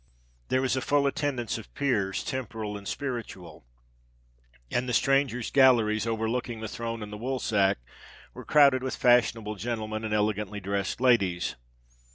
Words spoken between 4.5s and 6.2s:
and the strangers' galleries,